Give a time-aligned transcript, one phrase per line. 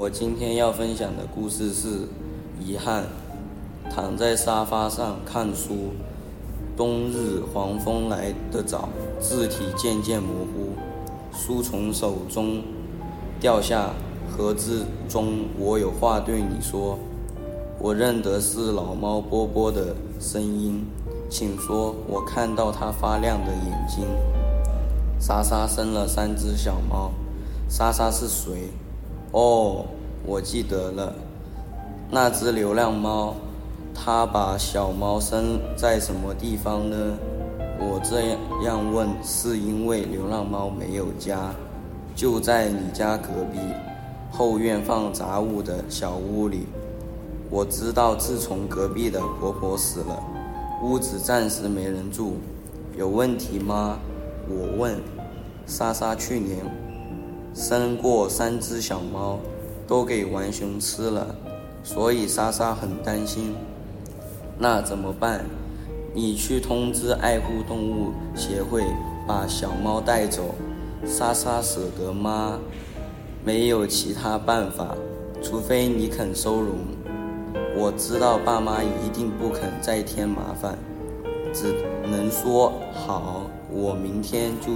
[0.00, 2.06] 我今天要分享的故事是
[2.64, 3.02] 遗憾。
[3.90, 5.90] 躺在沙发上看书，
[6.76, 12.62] 冬日黄风来得早，字体渐渐模糊，书从手中
[13.40, 13.90] 掉下，
[14.30, 16.96] 盒子中我有话对你说。
[17.80, 20.86] 我认得是老猫波波的声音，
[21.28, 21.92] 请说。
[22.06, 24.06] 我看到它发亮的眼睛。
[25.18, 27.10] 莎莎生了三只小猫，
[27.68, 28.70] 莎莎是谁？
[29.32, 29.84] 哦，
[30.24, 31.12] 我记得了，
[32.10, 33.34] 那只流浪猫，
[33.94, 36.96] 它把小猫生在什么地方呢？
[37.78, 41.54] 我这样问，是因为流浪猫没有家，
[42.16, 43.58] 就在你家隔壁
[44.30, 46.66] 后院放杂物的小屋里。
[47.50, 50.22] 我知道，自从隔壁的婆婆死了，
[50.82, 52.36] 屋子暂时没人住，
[52.96, 53.98] 有问题吗？
[54.48, 54.98] 我问。
[55.66, 56.87] 莎莎去年。
[57.60, 59.40] 生过三只小猫，
[59.84, 61.34] 都给玩熊吃了，
[61.82, 63.52] 所以莎莎很担心。
[64.56, 65.44] 那怎么办？
[66.14, 68.84] 你去通知爱护动物协会，
[69.26, 70.54] 把小猫带走。
[71.04, 72.60] 莎莎舍得吗？
[73.44, 74.94] 没有其他办法，
[75.42, 76.76] 除非你肯收容。
[77.76, 80.78] 我知道爸妈一定不肯再添麻烦，
[81.52, 83.50] 只能说好。
[83.68, 84.74] 我明天就。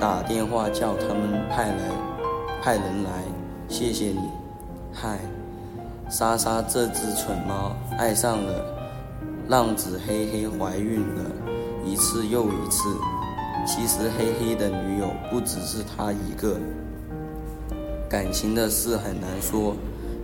[0.00, 1.90] 打电话叫他们派来，
[2.62, 3.10] 派人来，
[3.68, 4.20] 谢谢你。
[4.92, 5.18] 嗨，
[6.10, 8.64] 莎莎这只蠢猫爱上了
[9.48, 11.30] 浪子黑黑，怀孕了
[11.84, 12.96] 一次又一次。
[13.64, 16.58] 其实黑黑的女友不只是他一个。
[18.08, 19.74] 感情的事很难说，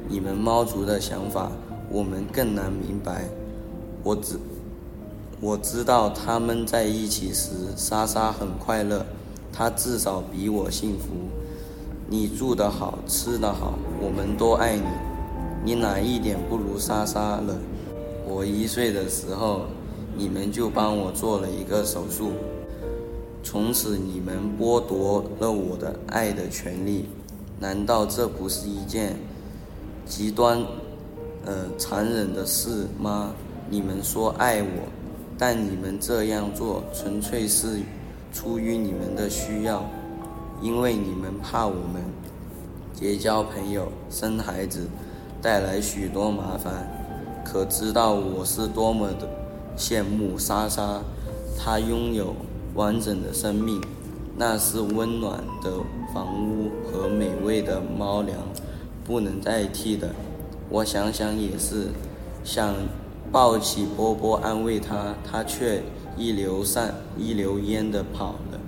[0.09, 1.51] 你们猫族的想法
[1.89, 3.25] 我们更难明白。
[4.03, 4.39] 我只
[5.41, 9.06] 我知道他们在一起时，莎莎很快乐。
[9.59, 11.09] 他至少比我幸福。
[12.09, 14.84] 你住得好，吃得好，我们都爱你。
[15.64, 17.56] 你哪一点不如莎莎了？
[18.25, 19.62] 我一岁的时候，
[20.17, 22.30] 你们就帮我做了一个手术，
[23.42, 27.07] 从此你们剥夺了我的爱的权利。
[27.58, 29.17] 难道这不是一件
[30.07, 30.64] 极端、
[31.45, 33.33] 呃残忍的事吗？
[33.69, 34.69] 你们说爱我，
[35.36, 37.80] 但你们这样做纯粹是……
[38.33, 39.84] 出于你们的需要，
[40.61, 42.02] 因为你们怕我们
[42.94, 44.86] 结交朋友、生孩子，
[45.40, 46.86] 带来许多麻烦。
[47.44, 49.28] 可知道我是多么的
[49.77, 51.00] 羡慕莎莎，
[51.58, 52.34] 她拥有
[52.74, 53.80] 完整的生命，
[54.36, 55.72] 那是温暖的
[56.12, 58.39] 房屋和美味的猫粮
[59.05, 60.10] 不能代替的。
[60.68, 61.86] 我想想也是，
[62.45, 62.74] 想
[63.33, 65.83] 抱起波波安慰他，他却。
[66.20, 68.58] 一溜散，一溜烟的跑了。